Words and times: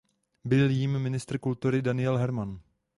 Byl 0.43 0.69
jím 0.69 0.99
ministr 0.99 1.37
kultury 1.37 1.81
Daniel 1.81 2.17
Herman. 2.17 2.59